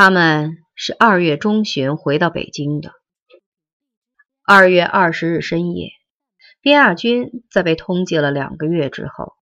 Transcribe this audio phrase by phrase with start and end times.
[0.00, 2.92] 他们是二月中旬回到北京的。
[4.44, 5.90] 二月二十日深夜，
[6.60, 9.34] 边亚军在被通缉了两个月之后，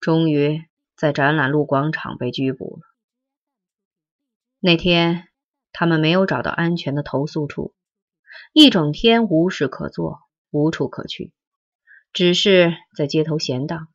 [0.00, 0.62] 终于
[0.96, 2.80] 在展览路广场被拘捕了。
[4.60, 5.28] 那天，
[5.72, 7.74] 他们没有找到安全的投宿处，
[8.54, 10.20] 一整天无事可做，
[10.50, 11.34] 无处可去，
[12.14, 13.88] 只是在街头闲荡。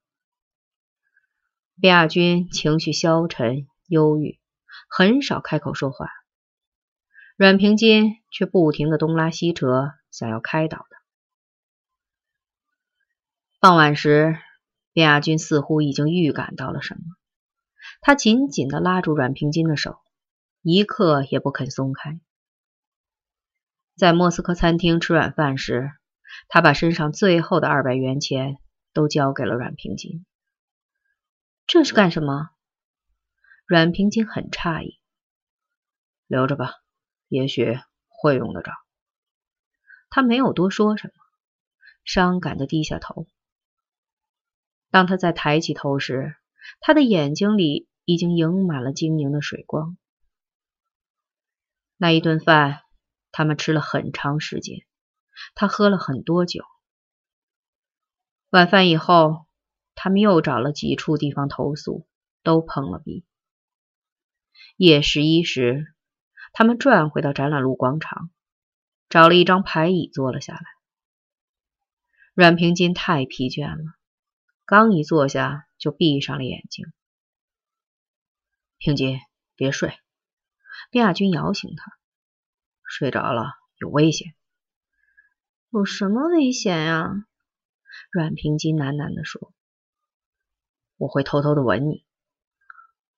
[1.81, 4.37] 边亚军情绪消沉、忧郁。
[4.95, 6.07] 很少开口说话，
[7.35, 11.01] 阮平金却不停的东拉西扯，想要开导他。
[13.59, 14.37] 傍晚时，
[14.93, 17.01] 卞亚军似乎已经预感到了什么，
[18.01, 19.97] 他紧紧的拉住阮平金的手，
[20.61, 22.19] 一刻也不肯松开。
[23.95, 25.89] 在莫斯科餐厅吃晚饭时，
[26.47, 28.59] 他把身上最后的二百元钱
[28.93, 30.23] 都交给了阮平金。
[31.65, 32.51] 这是干什么？
[33.65, 34.99] 阮平金很诧异，
[36.27, 36.73] 留着吧，
[37.29, 38.71] 也许会用得着。
[40.09, 41.13] 他没有多说什么，
[42.03, 43.25] 伤感的低下头。
[44.91, 46.35] 当他再抬起头时，
[46.81, 49.97] 他的眼睛里已经盈满了晶莹的水光。
[51.95, 52.81] 那一顿饭，
[53.31, 54.85] 他们吃了很长时间，
[55.55, 56.65] 他喝了很多酒。
[58.49, 59.45] 晚饭以后，
[59.95, 62.05] 他们又找了几处地方投宿，
[62.43, 63.25] 都碰了壁。
[64.75, 65.93] 夜十一时，
[66.51, 68.31] 他们转回到展览路广场，
[69.07, 70.61] 找了一张排椅坐了下来。
[72.33, 73.83] 阮平金太疲倦了，
[74.65, 76.87] 刚一坐下就闭上了眼睛。
[78.79, 79.19] 平金，
[79.55, 79.89] 别睡！
[80.91, 81.93] 卞亚军摇醒他。
[82.83, 84.33] 睡着了有危险。
[85.69, 87.11] 有什么危险呀？
[88.11, 89.53] 阮平金喃喃地说
[90.97, 92.05] ：“我会偷偷的吻你。”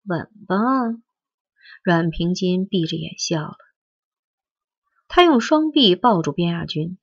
[0.03, 0.55] 吻吧。
[1.83, 3.57] 阮平金闭着眼笑了，
[5.07, 6.97] 他用双臂抱住边亚军，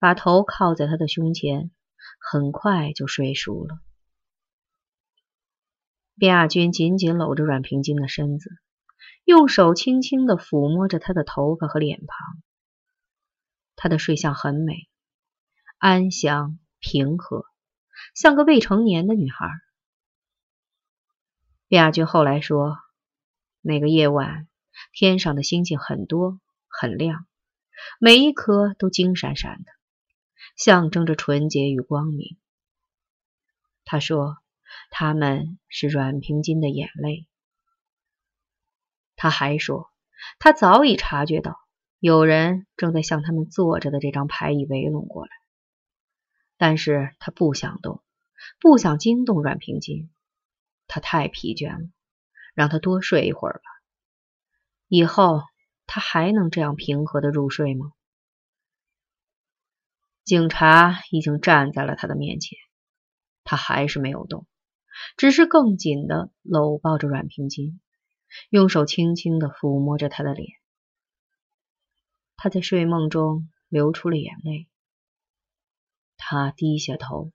[0.00, 1.70] 把头靠在他的胸前，
[2.18, 3.78] 很快就睡熟了。
[6.16, 8.50] 边亚军紧紧搂着阮平金的身子，
[9.24, 12.42] 用手轻轻的抚摸着他的头发和脸庞。
[13.76, 14.88] 他的睡相很美，
[15.78, 17.44] 安详平和，
[18.14, 19.46] 像个未成年的女孩。
[21.68, 22.78] 边亚军后来说。
[23.66, 24.46] 那个夜晚，
[24.92, 27.26] 天上的星星很多，很亮，
[27.98, 29.70] 每一颗都金闪闪的，
[30.56, 32.38] 象征着纯洁与光明。
[33.84, 34.38] 他说，
[34.90, 37.26] 他们是阮平金的眼泪。
[39.16, 39.90] 他还说，
[40.38, 41.58] 他早已察觉到
[41.98, 45.30] 有人正在向他们坐着的这张牌椅围拢过来，
[46.56, 48.00] 但是他不想动，
[48.60, 50.10] 不想惊动阮平金，
[50.86, 51.88] 他太疲倦了。
[52.56, 53.70] 让他多睡一会儿吧。
[54.88, 55.42] 以后
[55.86, 57.92] 他还能这样平和的入睡吗？
[60.24, 62.58] 警察已经站在了他的面前，
[63.44, 64.46] 他还是没有动，
[65.18, 67.78] 只是更紧的搂抱着阮平金，
[68.48, 70.48] 用手轻轻的抚摸着他的脸。
[72.36, 74.66] 他在睡梦中流出了眼泪，
[76.16, 77.32] 他低下头，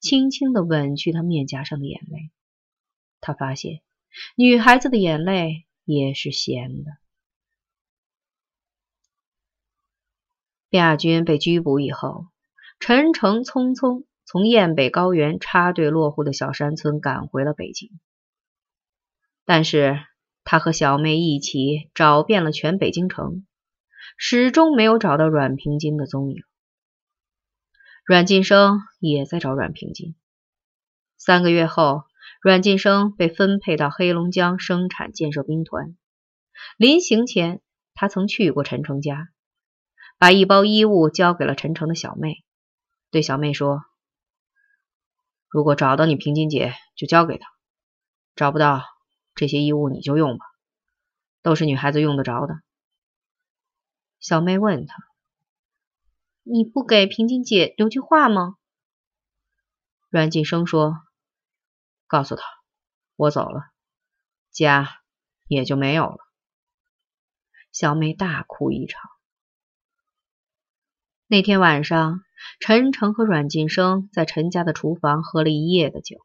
[0.00, 2.30] 轻轻的吻去他面颊上的眼泪。
[3.20, 3.82] 他发现。
[4.36, 6.90] 女孩子的眼泪也是咸的。
[10.70, 12.26] 亚军被拘捕以后，
[12.78, 17.90] 陈诚匆匆从雁北高原插队落户的小山村赶回了北京。
[19.44, 19.98] 但是
[20.44, 23.46] 他和小妹一起找遍了全北京城，
[24.16, 26.42] 始终没有找到阮平金的踪影。
[28.04, 30.14] 阮晋生也在找阮平金。
[31.16, 32.04] 三个月后。
[32.42, 35.96] 阮晋生被分配到黑龙江生产建设兵团。
[36.76, 37.62] 临行前，
[37.94, 39.28] 他曾去过陈诚家，
[40.18, 42.42] 把一包衣物交给了陈诚的小妹，
[43.12, 43.84] 对小妹说
[45.48, 47.46] ：“如果找到你平金姐，就交给她；
[48.34, 48.82] 找不到，
[49.36, 50.44] 这些衣物你就用吧，
[51.42, 52.56] 都是女孩子用得着的。”
[54.18, 54.96] 小妹问他
[56.42, 58.56] ：“你不给平金姐留句话吗？”
[60.10, 61.04] 阮晋生说。
[62.12, 62.42] 告诉他，
[63.16, 63.62] 我走了，
[64.50, 64.86] 家
[65.48, 66.18] 也就没有了。
[67.72, 69.00] 小妹大哭一场。
[71.26, 72.20] 那天晚上，
[72.60, 76.18] 陈诚和阮晋生在陈家的厨房喝了一夜的酒，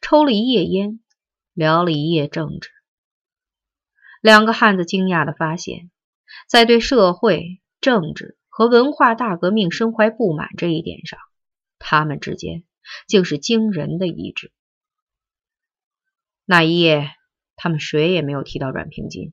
[0.00, 1.00] 抽了一夜烟，
[1.54, 2.70] 聊了一夜政治。
[4.22, 5.90] 两个汉子惊讶的发现，
[6.48, 11.18] 在对社会、政治和文化大革命身怀不满这一点上，
[11.80, 12.62] 他们之间
[13.08, 14.52] 竟是惊人的一致。
[16.48, 17.10] 那一夜，
[17.56, 19.32] 他们谁也没有提到阮平金。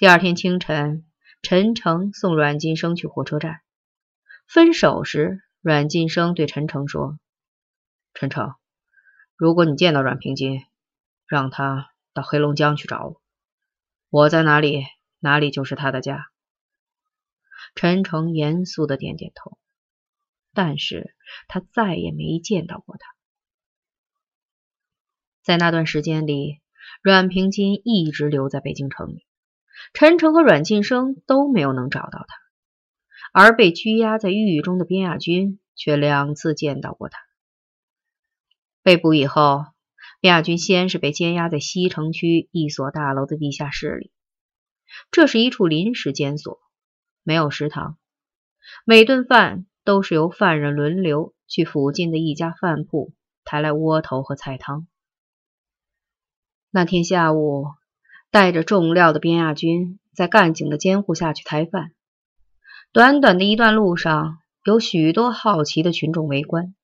[0.00, 1.06] 第二天清晨，
[1.42, 3.60] 陈诚送阮晋生去火车站。
[4.48, 7.20] 分手时，阮晋生对陈诚说
[8.14, 8.56] ：“陈诚，
[9.36, 10.64] 如果你见到阮平金，
[11.28, 13.22] 让他到黑龙江去找我。
[14.10, 14.84] 我在哪里，
[15.20, 16.26] 哪里就是他的家。”
[17.76, 19.56] 陈诚严肃的点点头，
[20.52, 21.14] 但是
[21.46, 23.15] 他再也没见到过他。
[25.46, 26.60] 在那段时间里，
[27.02, 29.24] 阮平金一直留在北京城里，
[29.94, 32.36] 陈诚和阮晋生都没有能找到他，
[33.32, 37.20] 而被拘押在狱中的边亚军却两次见到过他。
[38.82, 39.66] 被捕以后，
[40.20, 44.10] 边亚军先是被监押在西城区一所大楼的地下室里，
[45.12, 46.58] 这是一处临时监所。
[47.22, 47.98] 没有食堂，
[48.84, 53.14] 每顿饭都是由犯人轮流去附近的一家饭铺
[53.44, 54.88] 抬来窝头和菜汤。
[56.70, 57.68] 那天下午，
[58.30, 61.92] 带着重料的边亚军在干警的监护下去抬饭。
[62.92, 66.74] 短短的一段路上，有许多好奇的群众围观。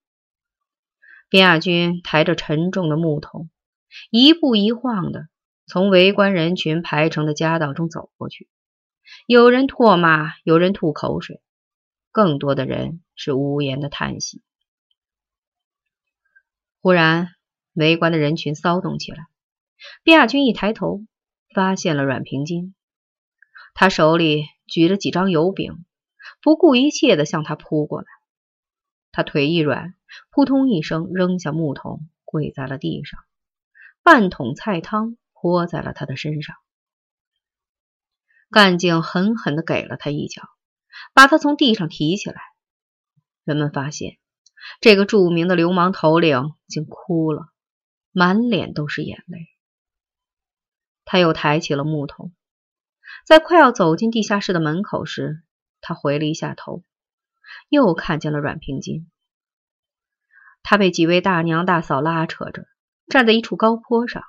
[1.28, 3.50] 边亚军抬着沉重的木桶，
[4.10, 5.28] 一步一晃的
[5.66, 8.48] 从围观人群排成的夹道中走过去。
[9.26, 11.42] 有人唾骂，有人吐口水，
[12.12, 14.42] 更多的人是无言的叹息。
[16.80, 17.28] 忽然，
[17.72, 19.26] 围观的人群骚动起来。
[20.04, 21.04] 卞亚军一抬头，
[21.54, 22.74] 发现了阮平金，
[23.74, 25.84] 他手里举着几张油饼，
[26.40, 28.06] 不顾一切的向他扑过来。
[29.10, 29.94] 他腿一软，
[30.30, 33.20] 扑通一声扔下木桶，跪在了地上，
[34.02, 36.56] 半桶菜汤泼在了他的身上。
[38.50, 40.42] 干警狠狠地给了他一脚，
[41.14, 42.40] 把他从地上提起来。
[43.44, 44.18] 人们发现，
[44.80, 47.46] 这个著名的流氓头领竟哭了，
[48.12, 49.48] 满脸都是眼泪。
[51.12, 52.32] 他又抬起了木桶，
[53.26, 55.42] 在快要走进地下室的门口时，
[55.82, 56.84] 他回了一下头，
[57.68, 59.10] 又看见了阮平金。
[60.62, 62.64] 他被几位大娘大嫂拉扯着，
[63.08, 64.24] 站在一处高坡上，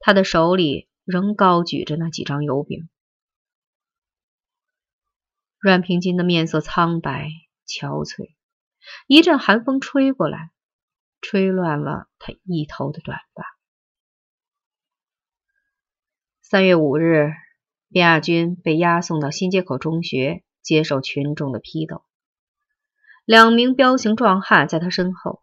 [0.00, 2.90] 他的手里仍高举着那几张油饼。
[5.58, 7.30] 阮平金的面色苍白
[7.66, 8.34] 憔悴，
[9.06, 10.50] 一阵寒风吹过来，
[11.22, 13.57] 吹乱了他一头的短发。
[16.50, 17.34] 三月五日，
[17.90, 22.00] 卞亚军被押送到新街口中学接受群众的批斗。
[23.26, 25.42] 两名彪形壮汉在他身后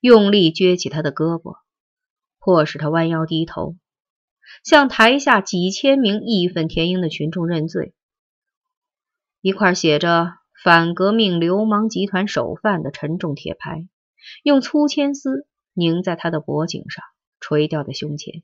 [0.00, 1.58] 用力撅起他的胳膊，
[2.40, 3.76] 迫使他弯腰低头，
[4.64, 7.94] 向台下几千名义愤填膺的群众认罪。
[9.40, 10.32] 一块写着
[10.64, 13.86] “反革命流氓集团首犯”的沉重铁牌，
[14.42, 17.04] 用粗铅丝拧在他的脖颈上，
[17.38, 18.42] 垂吊在胸前。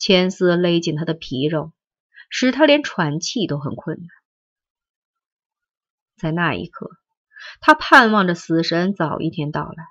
[0.00, 1.72] 铅丝勒进他的皮肉，
[2.30, 4.08] 使他连喘气都很困难。
[6.16, 6.90] 在那一刻，
[7.60, 9.84] 他盼望着死神早一天到来。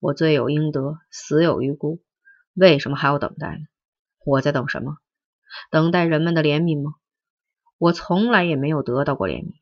[0.00, 2.02] 我罪有应得，死有余辜，
[2.54, 3.66] 为什么还要等待呢？
[4.24, 4.98] 我在等什么？
[5.70, 6.96] 等待人们的怜悯吗？
[7.78, 9.54] 我从来也没有得到过怜悯，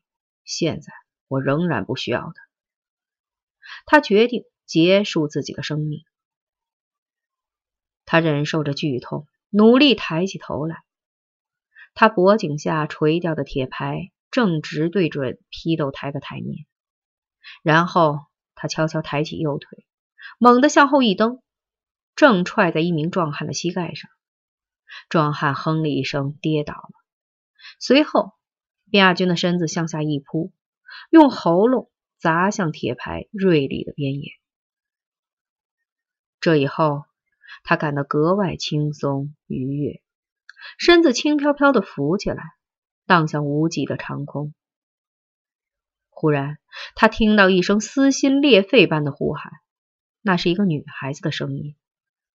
[0.43, 0.91] 现在
[1.27, 2.33] 我仍然不需要的。
[3.85, 6.03] 他决定结束自己的生命。
[8.05, 10.83] 他忍受着剧痛，努力抬起头来。
[11.93, 16.65] 他脖颈下垂掉的铁牌正直对准批斗台的台面。
[17.61, 18.19] 然后
[18.53, 19.85] 他悄悄抬起右腿，
[20.39, 21.41] 猛地向后一蹬，
[22.15, 24.09] 正踹在一名壮汉的膝盖上。
[25.09, 26.89] 壮汉哼了一声，跌倒了。
[27.79, 28.33] 随后，
[28.91, 30.51] 卞亚军的身子向下一扑，
[31.09, 34.31] 用喉咙砸向铁牌锐利的边沿。
[36.39, 37.05] 这以后，
[37.67, 40.03] 他感到格外轻松愉悦，
[40.77, 42.43] 身子轻飘飘的浮起来，
[43.07, 44.53] 荡向无际的长空。
[46.09, 46.59] 忽然，
[46.95, 49.51] 他听到一声撕心裂肺般的呼喊，
[50.21, 51.75] 那是一个女孩子的声音，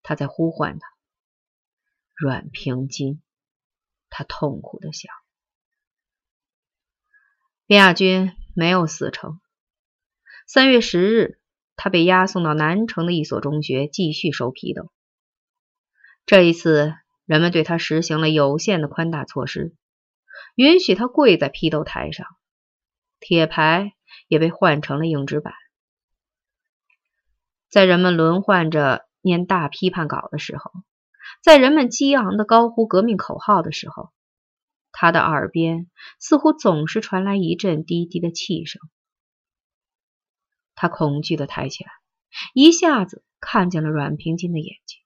[0.02, 0.88] 她在呼唤他。
[2.16, 3.22] 阮平金，
[4.10, 5.12] 他痛苦的想。
[7.66, 9.40] 边亚军没有死成。
[10.48, 11.40] 三月十日，
[11.76, 14.90] 他被押送到南城的一所中学继续受批斗。
[16.30, 16.94] 这一次，
[17.24, 19.74] 人们对他实行了有限的宽大措施，
[20.54, 22.24] 允许他跪在批斗台上，
[23.18, 23.94] 铁牌
[24.28, 25.54] 也被换成了硬纸板。
[27.68, 30.70] 在人们轮换着念大批判稿的时候，
[31.42, 34.12] 在人们激昂的高呼革命口号的时候。
[34.92, 38.80] 他的耳边似乎总是传来一阵低低的气声。
[40.76, 41.90] 他恐惧的抬起来，
[42.54, 45.00] 一下子看见了阮平金的眼睛，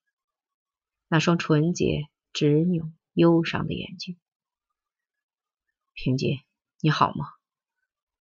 [1.09, 4.19] 那双纯洁、执拗、忧伤的眼睛。
[5.93, 6.39] 平静，
[6.81, 7.27] 你好吗？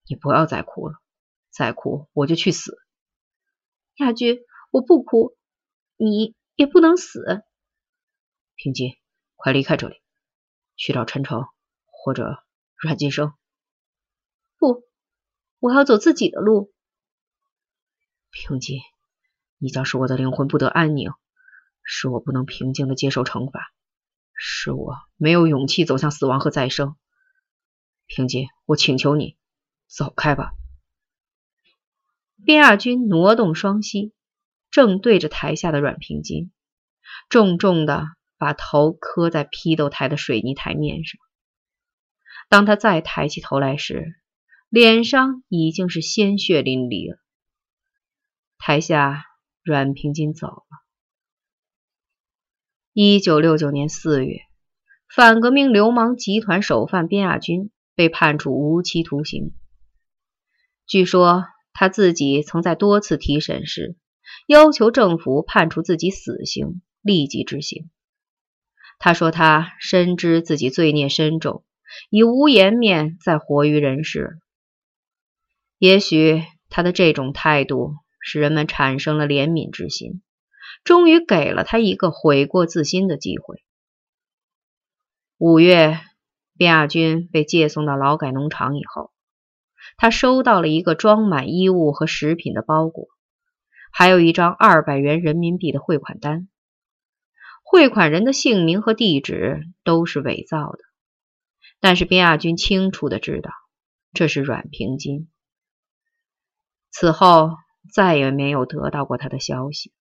[0.06, 1.00] 你不要再哭了，
[1.50, 2.78] 再哭我就去死。
[3.96, 5.38] 亚军，我不哭，
[5.96, 7.44] 你也不能死。
[8.56, 8.98] 平静，
[9.36, 9.96] 快离开这里，
[10.76, 11.46] 去找陈诚
[11.86, 12.44] 或者
[12.76, 13.34] 阮金生。
[14.58, 14.88] 不，
[15.60, 16.74] 我要走自己的路。
[18.30, 18.80] 平静，
[19.58, 21.12] 你将使我的灵魂不得安宁，
[21.84, 23.72] 使我不能平静的接受惩罚，
[24.34, 26.96] 使我没有勇气走向死亡和再生。
[28.06, 29.38] 平静，我请求你，
[29.88, 30.54] 走开吧。
[32.46, 34.14] 边亚军挪动双膝，
[34.70, 36.52] 正对着台下的阮平金，
[37.30, 41.20] 重重的把头磕在批斗台的水泥台面上。
[42.50, 44.14] 当他再抬起头来时，
[44.68, 47.18] 脸上已经是鲜血淋漓了。
[48.58, 49.24] 台下，
[49.64, 50.83] 阮平金走了。
[52.96, 54.42] 一九六九年四月，
[55.10, 59.56] 反革命流氓集团首犯边亚军被判处无期徒刑。
[60.86, 63.96] 据说他自己曾在多次提审时
[64.46, 67.90] 要求政府判处自己死刑，立即执行。
[69.00, 71.64] 他说他深知自己罪孽深重，
[72.12, 74.38] 已无颜面再活于人世。
[75.80, 77.96] 也许他的这种态度。
[78.26, 80.22] 使人们产生了怜悯之心，
[80.84, 83.64] 终于给了他一个悔过自新的机会。
[85.38, 86.00] 五月，
[86.58, 89.12] 卞亚军被借送到劳改农场以后，
[89.98, 93.08] 他收到了一个装满衣物和食品的包裹，
[93.92, 96.48] 还有一张二百元人民币的汇款单。
[97.64, 100.80] 汇款人的姓名和地址都是伪造的，
[101.80, 103.52] 但是卞亚军清楚的知道
[104.14, 105.30] 这是阮平金。
[106.92, 107.58] 此后。
[107.92, 109.92] 再也没有得到过他的消息。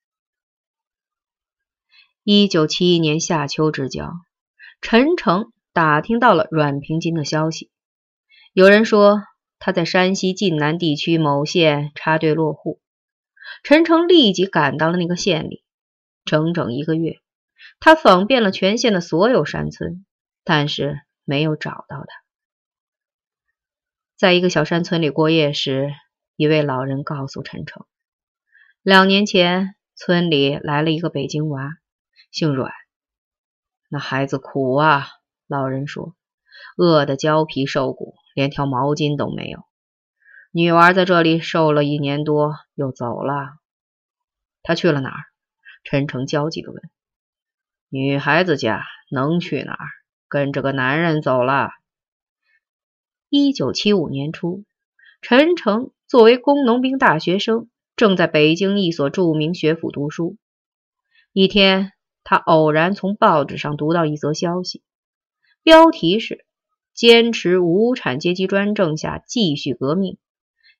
[2.25, 4.13] 一九七一年夏秋之交，
[4.81, 7.71] 陈诚打听到了阮平金的消息。
[8.53, 9.23] 有人说
[9.59, 12.81] 他在山西晋南地区某县插队落户。
[13.65, 15.65] 陈诚立即赶到了那个县里。
[16.25, 17.21] 整整一个月，
[17.81, 20.07] 他访遍了全县的所有山村，
[20.45, 22.07] 但是没有找到他。
[24.17, 25.91] 在一个小山村里过夜时。
[26.37, 27.85] 一位老人告诉陈诚，
[28.83, 31.69] 两年前村里来了一个北京娃，
[32.33, 32.73] 姓阮。
[33.89, 35.07] 那孩子苦啊，
[35.47, 36.17] 老人说，
[36.77, 39.63] 饿得焦皮瘦骨，连条毛巾都没有。
[40.51, 43.51] 女娃在这里受了一年多，又走了。
[44.65, 45.25] 他去了哪儿？
[45.85, 46.83] 陈诚焦急地问。
[47.89, 49.87] 女孩子家能去哪儿？
[50.27, 51.71] 跟着个男人走了。
[53.29, 54.65] 一九七五年初，
[55.21, 55.93] 陈诚。
[56.09, 60.37] 作为工农兵大学生，正在北京一所著名学府读书。
[61.33, 61.93] 一天，
[62.33, 64.81] 他偶然从报纸上读到一则消息，
[65.63, 66.47] 标题是
[66.97, 70.17] “坚持无产阶级专政下继续革命，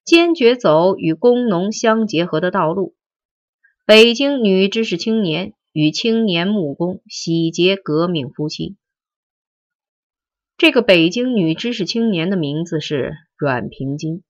[0.03, 2.97] 坚决走与工农相结合的道路”。
[3.85, 8.79] 北京女知识青年与青年木工喜结革命夫妻。
[10.57, 14.23] 这个北京女知识青年的名字是阮平金。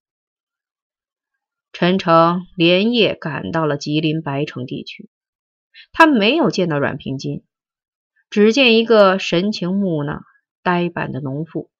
[1.72, 5.08] 陈诚连夜赶到了吉林白城地区，
[5.90, 7.44] 他没有见到阮平金，
[8.30, 10.22] 只见一个神情木讷、
[10.62, 11.70] 呆板的农妇，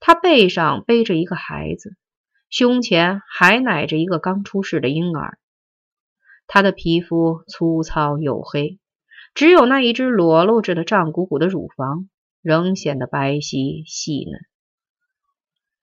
[0.00, 1.96] 他背上背着一个孩子，
[2.48, 5.38] 胸前还奶着一个刚出世的婴儿。
[6.46, 8.78] 他的皮肤粗糙黝黑，
[9.34, 12.08] 只有那一只裸露着的胀鼓鼓的乳房
[12.42, 14.40] 仍显得白皙细嫩。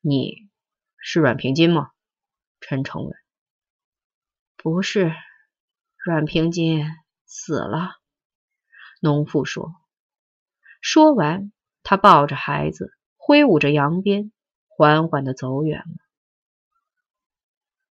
[0.01, 0.49] 你
[0.97, 1.89] 是阮平金吗？
[2.59, 3.13] 陈诚问。
[4.55, 5.13] 不是，
[6.05, 6.85] 阮平金
[7.33, 7.91] 死了。
[8.99, 9.73] 农妇说。
[10.81, 14.33] 说完，他抱着孩子，挥舞着羊鞭，
[14.67, 15.95] 缓缓的走远了。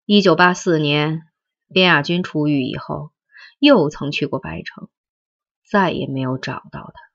[0.06, 1.28] 一九八四年，
[1.68, 3.12] 边亚军出狱以后，
[3.58, 4.88] 又曾去过白城，
[5.68, 7.05] 再也没有找到他。